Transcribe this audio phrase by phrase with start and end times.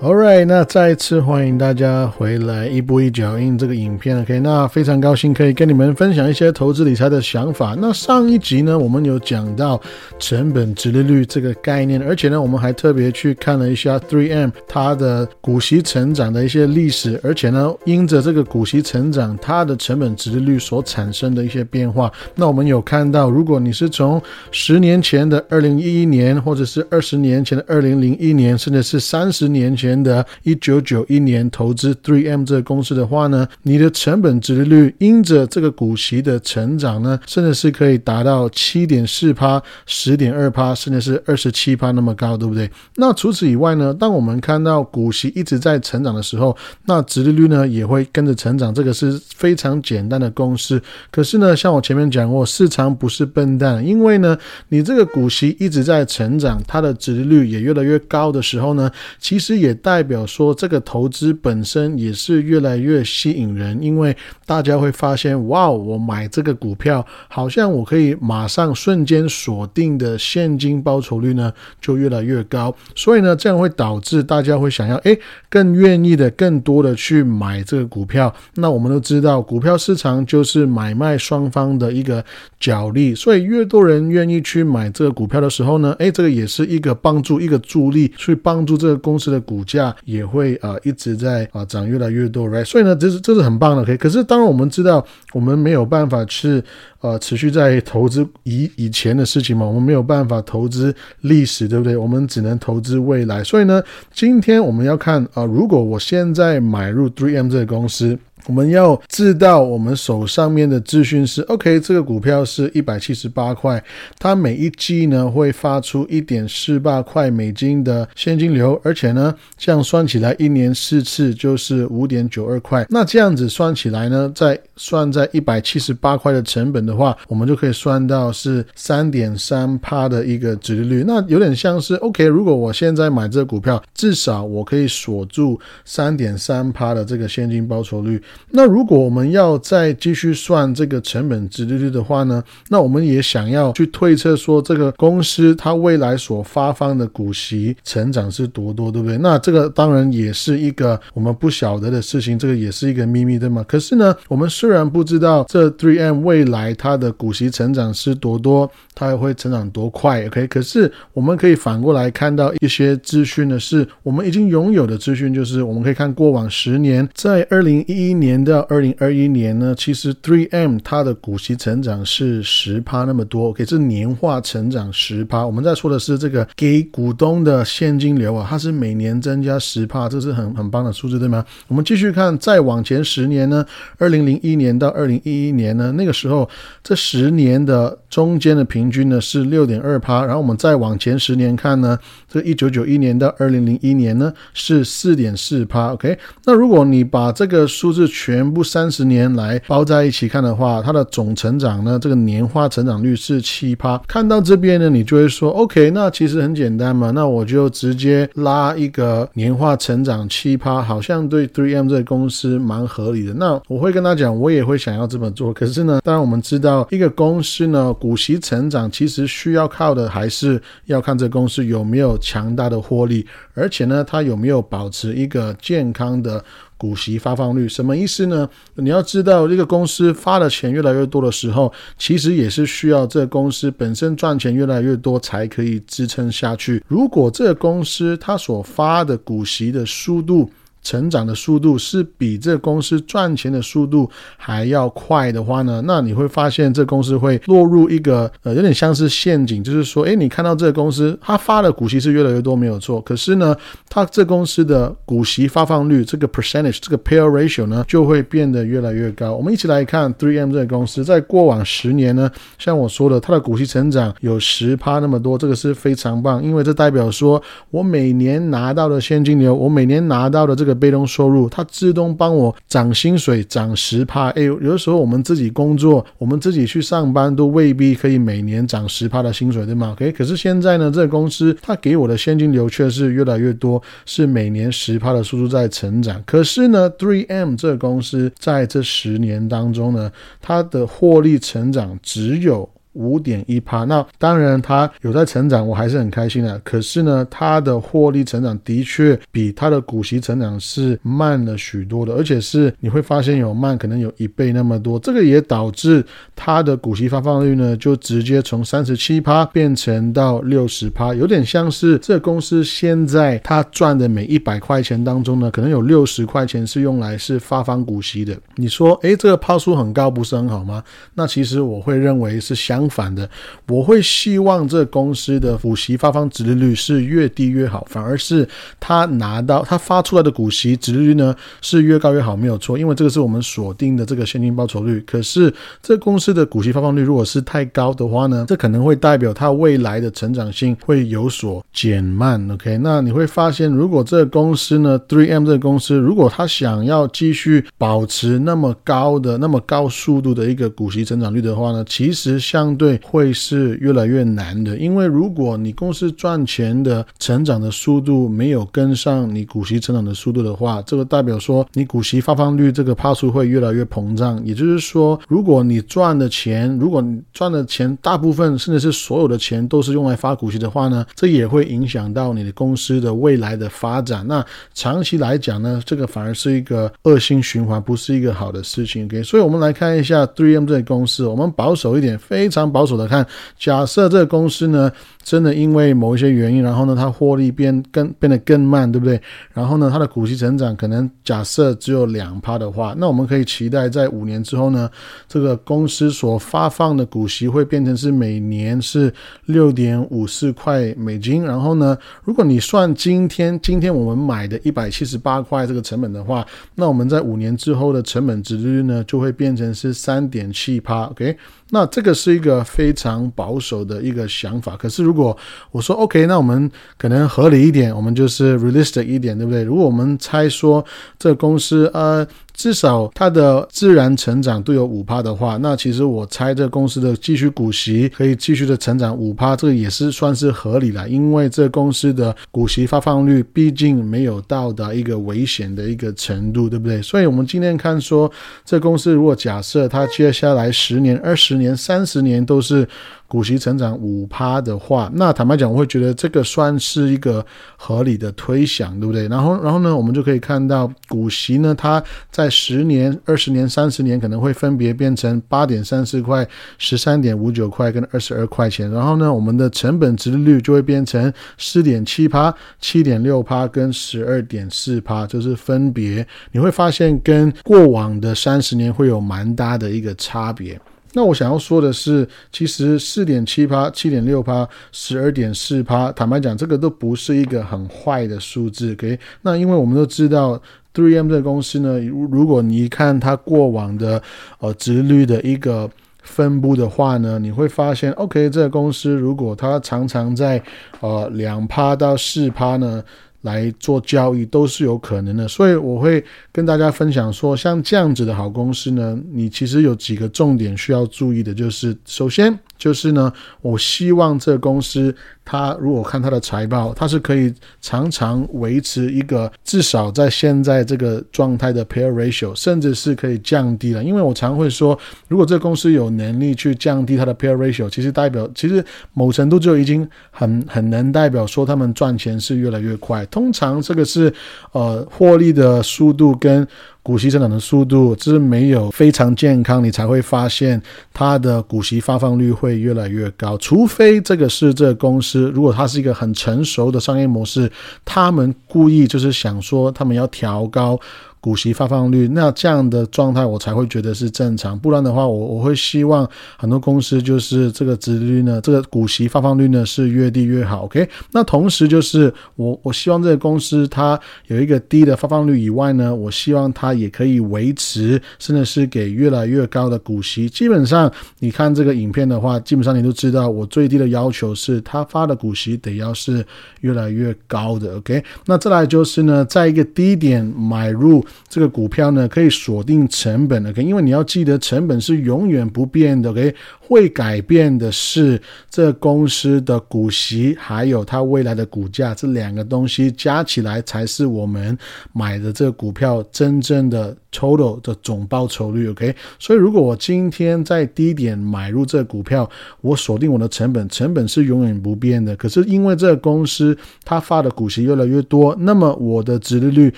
[0.00, 4.16] All right，那再一次欢迎大家回来一步一脚印这个影片。
[4.20, 7.74] OK，那非常高兴可以跟你们分享一些投资理财的想法。
[7.76, 9.80] 那上一集呢，我们有讲到
[10.20, 22.08] 成本直利率这个概念，而且呢，我们还特别去看了一下 3M 它的股息成长的一些历史，而且呢，因着这个股息成长，它的成本直利率所产生的一些变化。
[22.36, 24.22] 那我们有看到，如果你是从
[24.52, 29.87] 十年前的二零一一年，或者是二十年前的二零零一年，甚至是三十年前。
[29.88, 42.70] 年的一九九一年投资 Three M 这个公司的话呢，你的成本值率因着这个股息的成长呢，甚至是可以达到七点四趴、十点二趴，甚至是二十七趴那么高，对不对？
[42.96, 50.80] 那除此以外呢，当我们看到股息一直在成长的时候，那值利率呢也会跟着成长，这个是非常简单的公式。
[51.10, 54.36] 可是呢，像我前面讲过，市场不是笨蛋，因为呢，
[54.68, 64.16] 你这个股息一直在成长，它的值利率也越来越高的时候呢，其实也代表说，这个投资本身也是越来越吸引人，因为
[64.46, 72.74] 大家会发现，哇，我买这个股票，好像我可以马上瞬间锁定的现金报酬率呢，就越来越高。
[72.96, 75.16] 所以呢，这样会导致大家会想要，哎，
[75.48, 78.34] 更愿意的、更多的去买这个股票。
[78.54, 82.24] 那我们都知道，股票市场就是买卖双方的一个
[82.58, 89.58] 角力，所以越多人愿意去买这个股票的时候呢，哎，这个也是一个帮助、一个助力，去帮助这个公司的股。
[89.68, 92.64] 价也会啊一直在啊涨越来越多，right？
[92.64, 93.96] 所以呢，这是这是很棒的，可以。
[93.96, 96.60] 可是当然我们知道，我们没有办法去
[97.00, 101.96] 呃持续在投资以以前的事情嘛，我们没有办法投资历史，对不对？
[101.96, 103.42] 我们只能投资未来。
[103.44, 103.82] 所以呢，
[104.12, 108.18] 今天我们要看啊，如果我现在买入 Three M 这个公司。
[108.46, 113.82] 我们要知道，我们手上面的资讯是 OK，这个股票是一百七十八块，
[114.18, 122.86] 它每一季呢会发出一点四八块美金的现金流，而且呢，这样算起来一年四次就是五点九二块。
[122.88, 131.04] 那这样子算起来呢，在算在一百七十八块的成本的话，我们就可以算到是三点三趴的一个值利率。
[131.06, 138.20] 那有点像是 OK，如果我现在买这个股票，至少我可以锁住三点三趴的这个现金报酬率。
[138.50, 142.42] 那如果我们要再继续算这个成本值利率的话呢？
[142.70, 149.18] 那我们也想要去推测说这个公司它未来所发放的股息成长是多多，对不对？
[149.18, 153.64] 那这个当然也是一个我们不晓得的事情，这个也是一个秘密，对吗？
[153.68, 160.46] 可是呢，我们虽然不知道这 Three M 未来它的股息成长是多多，它也会成长多快，OK？
[160.46, 175.44] 可是我们可以反过来看到一些资讯呢，是我们已经拥有的资讯，就是我们可以看过往十年，在二零一一年到二零二一年呢，其实 Three M 它的股息成长是十趴那么多，可是年化成长十趴。
[175.44, 181.44] 我们在说的是这个给股东的现金流啊，它是每年增加十趴，这是很很棒的数字，对吗？
[181.66, 183.64] 我们继续看，再往前十年呢，
[183.98, 186.48] 二零零一年到二零一一年呢，那个时候
[186.82, 191.98] 这十年的中间的平均呢是六点二趴，然后我们再往前十年看呢，
[192.28, 195.92] 这一九九一年到二零零一年呢是四点四趴。
[195.92, 203.98] OK，那如果你把这个数字全部三十年来包在一起看的话，它的总成长呢，这个年化成长率是七趴。
[204.06, 213.34] 看到这边呢，你就会说，OK，那其实很简单嘛，那我就直接拉一个年化成长七趴，好像对 Three M 这个公司蛮合理的。
[213.34, 215.52] 那我会跟他讲，我也会想要这么做。
[215.52, 226.44] 可是呢，当然我们知知道，一个公司呢，股息成长其实需要靠的还是要看这公司有没有强大的获利，而且呢，它有没有保持一个健康的。
[226.80, 228.48] 股息发放率什么意思呢？
[228.76, 236.80] 你要知道，这个公司发的钱越来越多的时候，其实也是需要这个公司本身赚钱越来越多才可以支撑下去。
[236.86, 240.48] 如果这个公司它所发的股息的速度，
[240.88, 253.54] 成长的速度是比这公司赚钱的速度还要快的话呢，那你会发现这公司会落入一个呃有点像是陷阱，就是说，哎，你看到这个公司它发的股息是越来越多没有错，可是呢，
[253.90, 259.34] 它这公司的股息发放率这个 percentage 这个 pair ratio 呢就会变得越来越高。
[259.34, 270.77] 我们一起来看 Three M 这个公司在过往十年呢，像我说的，它的股息成长有十趴那么多，这个是非常棒，因为这代表说我每年拿到的现金流，我每年拿到的这个。
[270.78, 274.28] 被动收入，它自动帮我涨薪水，涨十趴。
[274.30, 286.22] 哎，有的时候我们自己工作，我们自己去上班，都未必可以每年涨十趴的薪水，对吗？OK，可是现在呢，这个公司它给我的现金流却是越来越多，是每年十趴的速度在成长。
[286.24, 290.10] 可是呢，Three M 这个公司在这十年当中呢，
[290.40, 292.68] 它的获利成长只有。
[292.98, 293.84] 五点一趴。
[293.84, 296.58] 那当然它有在成长，我还是很开心的。
[296.64, 304.98] 可是呢，它的获利成长的确比它的股息成长是慢了许多的，而且是你会发现有慢，可能有一倍那么多。
[304.98, 306.04] 这个也导致
[306.34, 318.36] 它的股息发放率呢，就直接从三十七趴变成到六十趴，有点像是这公司现在它赚的每一百块钱当中呢，可能有六十块钱是用来是发放股息的。
[318.56, 320.82] 你说，诶，这个抛数很高，不是很好吗？
[321.14, 323.28] 那其实我会认为是相反的，
[323.66, 328.48] 我会希望这公司的股息发放值利率是越低越好，反而是
[328.80, 335.02] 他拿到他发出来的股息值利率呢是越高越好，没有错，因为这个是我们锁定的这个现金报酬率。
[335.06, 335.52] 可是
[335.82, 342.48] 这公司的股息发放率如果是太高的话呢，这可能会代表它未来的成长性会有所减慢。
[342.50, 354.76] OK，那你会发现，如果这个公司呢，Three M 这个公司，如果它想要继续保持那么高的、那么高速度的一个股息增长率的话呢，其实像相对会是越来越难的。
[354.76, 364.38] 因为如果你公司赚钱的成长的速度没有跟上你股息成长的速度的话，这个代表说你股息发放率这个帕数会越来越膨胀。
[364.44, 374.26] 也就是说，如果你赚的钱，如果你赚的钱大部分甚至是所有的钱都是用来发股息的话呢，这也会影响到你的公司的未来的发展。
[374.28, 374.44] 那
[374.74, 379.06] 长期来讲呢，这个反而是一个恶性循环，不是一个好的事情。
[379.06, 383.26] OK，所以我们来看一下 Three M 这个公司，我们保守一点，非常当保守的看，
[383.58, 384.90] 假设这个公司呢。
[385.24, 389.20] 真的因为某一些原因，然后呢，它获利变更变得更慢，对不对？
[389.52, 394.88] 然后呢，它的股息成长可能假设只有两趴的话，那我们可以期待在五年之后呢，
[395.28, 399.12] 这个公司所发放的股息会变成是每年是
[399.44, 401.44] 六点五四块美金。
[401.44, 401.94] 然后呢，
[402.24, 411.04] 如果你算今天今天我们买的一百七十八块这个成本的话，那我们在五年之后的成本值率呢，就会变成是三点七趴。
[411.08, 411.36] OK。
[411.70, 415.36] 那这个是一个个非常保守的一个想法，可是如果
[415.70, 419.62] 我说 OK，那我们可能合理一点，我们就是 realistic 一点，对不对？
[419.62, 420.84] 如果我们猜说
[421.18, 422.26] 这公司呃。
[422.58, 431.08] 至少它的自然成长都有五趴的话，那其实我猜这公司的继续股息可以继续的成长五趴，这个也是算是合理了。
[431.08, 437.00] 因为这公司的股息发放率毕竟没有到达一个危险的一个程度，对不对？
[437.00, 438.28] 所以我们今天看说，
[438.64, 442.86] 这公司如果假设它接下来十年、二十年、三十年都是。
[443.30, 447.44] 股息成长五趴的话，那坦白讲，我会觉得这个算是一个
[447.76, 449.28] 合理的推想，对不对？
[449.28, 456.48] 然后，然后呢，我们就可以看到股息呢，它在十年、二十年、三十年可能会分别变成八点三四块、
[456.78, 458.90] 十三点五九块跟二十二块钱。
[458.90, 470.80] 然后呢，我们的成本值率就会变成四点七趴、七点六趴跟十二点四趴，就是分别你会发现跟过往的三十年会有蛮大的一个差别。
[471.14, 478.92] 那我想要说的是，其实四点七趴、七点六趴、十二点四趴，坦白讲，这个都不是一个很坏的数字。
[478.92, 480.60] OK，那因为我们都知道
[480.94, 484.22] ，Three M 这个公司呢，如如果你看它过往的
[484.58, 485.90] 呃值率的一个
[486.22, 490.62] 分布的话呢，你会发现，OK，这个公司如果它常常在
[491.00, 493.02] 呃两趴到四趴呢。
[493.42, 502.58] 来做交易都是有可能的，所以我会跟大家分享说，像这样子的好公司呢，你其实有几个重点需要注意的，就是首先。
[502.78, 505.14] 就是呢，我希望这公司，
[505.44, 514.02] 它如果看它的财报，它是可以常常维持一个至少在现在这个状态的 pair ratio，甚至是可以降低了。
[514.02, 523.26] 因为我常会说，如果这公司有能力去降低它的 pair ratio，其实代表其实某程度就已经很很能代表说他们赚钱是越来越快。
[523.26, 524.32] 通常这个是
[524.72, 526.66] 呃获利的速度跟。
[527.08, 530.78] 股息增长的速度，这是没有非常健康，你才会发现
[531.14, 533.56] 它的股息发放率会越来越高。
[533.56, 537.72] 除非这个是这个公司，如果它是一个很成熟的商业模式，
[538.04, 541.00] 他们故意就是想说他们要调高。
[541.40, 550.84] 股息发放率，那这样的状态我才会觉得是正常，不然的话，我我会希望很多公司就是这个值率呢，这个股息发放率呢是越低越好。
[550.86, 554.18] OK，那同时就是我我希望这个公司它
[554.48, 560.48] 有一个低的发放率以外呢，我希望它也可以维持，甚至是给越来越高的股息。
[560.48, 566.44] 基本上你看这个影片的话，基本上你都知道，我最低的要求是它发的股息得要是
[566.80, 567.96] 越来越高的。
[567.98, 571.24] OK，那再来就是呢，在一个低点买入。
[571.48, 576.54] 这个股票呢，可以锁定成本的，因为你要记得成本是永远不变的，OK，
[576.88, 578.40] 会改变的是
[578.70, 584.76] 这公司的股息，还有它未来的股价，这两个东西加起来才是我们
[585.12, 588.88] 买的这个股票真正的 total 的总报酬率。
[588.88, 592.48] OK，所以如果我今天在低点买入这股票，
[592.80, 595.36] 我锁定我的成本，成本是永远不变的。
[595.36, 599.92] 可是因为这个公司它发的股息越来越多，那么我的值利率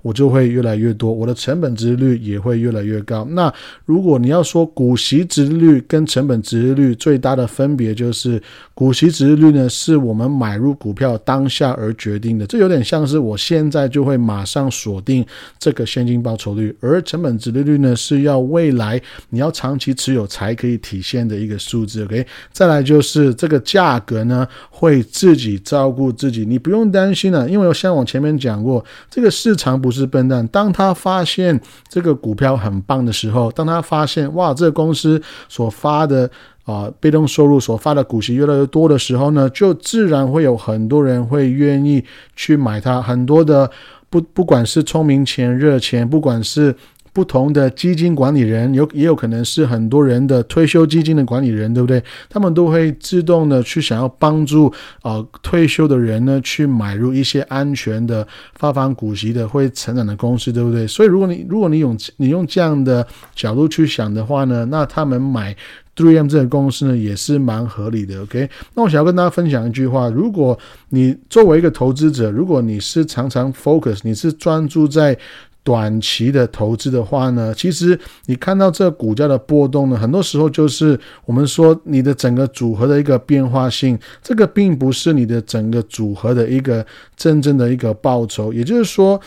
[0.00, 3.26] 我就会越来越多，我的成本值率也会越来越高。
[3.26, 3.52] 那
[3.84, 8.42] 如果你要说股息值率跟成本值率最大的分别，就是
[8.74, 15.24] 股息值率呢是我们买入股票当下而决定的，这有点像是我现在就会马上锁定
[15.58, 19.00] 这个现金报酬率，而成本值利率呢是要未来
[19.30, 22.04] 你要长期持有才可以体现的一个数字。
[22.04, 36.30] OK，再来就是这个价格呢会自己照顾自己，你不用担心了，因为我像我前面讲过，这个市场不是笨蛋，当他发现这个股票很棒的时候，当他发现哇，这个公司所发的
[36.64, 42.04] 啊被动收入所发的股息越来越多的时候呢，就自然会有很多人会愿意
[42.36, 43.02] 去买它。
[43.02, 43.70] 很多的
[44.08, 46.74] 不不管是聪明钱、热钱，不管是
[47.14, 52.02] 不同的基金管理人，有也有可能是很多人的退休基金的管理人，对不对？
[52.30, 60.86] 他们都会自动的去想要帮助啊退休的人呢，去买入一些安全的发放股息的会成长的公司，对不对？
[60.86, 65.54] 所以如果你如果你用你用这样的角度去想的话呢，那他们买
[65.94, 68.22] Three M 这个公司呢，也是蛮合理的。
[68.22, 70.58] OK，那我想要跟大家分享一句话：如果
[70.88, 75.16] 你作为一个投资者，如果你是常常 focus，你是专注在
[75.62, 86.84] 短期的投资的话呢，其实你看到这股价的波动呢，很多时候就是我们说你的整个组合的一个变化性，这个并不是你的整个组合的一个
[87.16, 89.20] 真正的一个报酬，也就是说。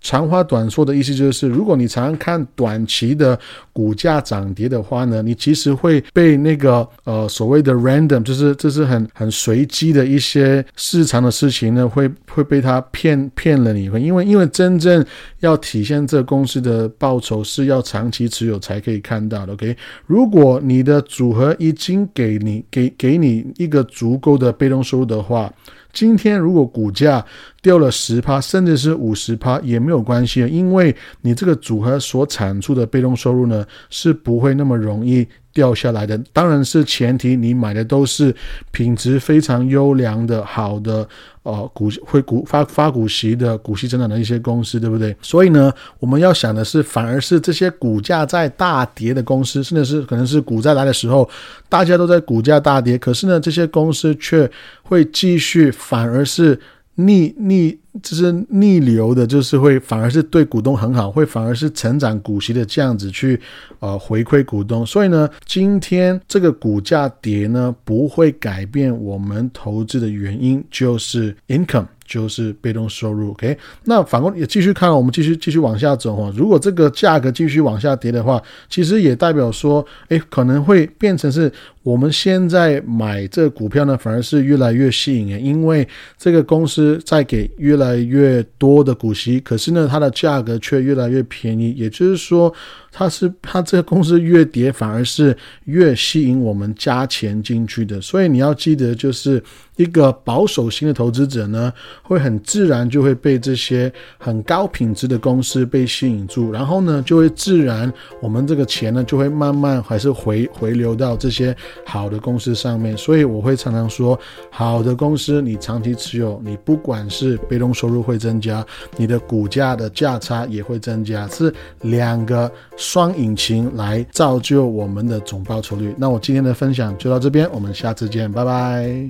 [0.00, 3.38] 长话短说的意思就是，如果你常常看短期的
[3.72, 13.84] 股价涨跌的话呢，你其实会被那个呃所谓的 random，就是这是很很随机的一些市场的事情呢，会会被他骗骗了你。
[13.84, 15.04] 因为因为真正
[15.40, 19.52] 要体现这公司的报酬是要长期持有才可以看到的。
[19.52, 19.76] OK，
[20.06, 25.52] 如果你的组合已经给你给给你一个足够的被动收入的话。
[25.92, 27.24] 今天如果股价
[27.62, 35.26] 掉了十趴，甚至是五十趴也没有关系，因为你这个组合所产出的被动收入呢，是不会那么容易。
[35.52, 38.34] 掉下来的当然是前提，你买的都是
[38.70, 41.08] 品质非常优良的好的
[41.42, 45.16] 呃股会股发发股息的股息增长的一些公司，对不对？
[45.20, 51.28] 所以呢，我们要想的是，反而是这些股价在大跌的公司，甚至是可能是股灾来的时候，
[51.68, 54.50] 大家都在股价大跌，可是呢，这些公司却
[54.82, 56.58] 会继续，反而是。
[56.96, 63.40] 逆逆就是逆流的，就是会反而是对股东很好，会反而是成长股息的这样子去
[63.78, 64.84] 呃回馈股东。
[64.84, 71.86] 所以呢，今天这个股价跌呢，不会改变我们投资的原因，就是 income。
[72.10, 73.56] 就是被动收入，OK。
[73.84, 76.28] 那反过也继续看，我们继续继续往下走哈。
[76.36, 85.86] 如果这个价格继续往下跌的话，其实也代表说，哎，可能会变成是我们现在买这股票呢，反而是越来越吸引人，因为
[86.18, 91.72] 这个公司在给越来越多的股息，可是呢，它的价格却越来越便宜。
[91.72, 92.52] 也就是说，
[92.92, 95.34] 它是它这个公司越跌，反而是
[95.64, 98.00] 越吸引我们加钱进去的。
[98.00, 99.42] 所以你要记得，就是
[99.76, 101.72] 一个保守型的投资者呢。
[102.02, 112.96] 会很自然就会被这些很高品质的公司被吸引住，然后呢，就会自然我们这个钱呢就会慢慢还是回回流到这些好的公司上面。
[112.96, 114.18] 所以我会常常说，
[114.50, 118.64] 好的公司你长期持有，你不管是被动收入会增加，
[118.96, 125.94] 你的股价的价差也会增加，是两个双引擎来造就我们的总报酬率。
[125.96, 129.08] 那我今天的分享就到这边，我们下次见，拜拜。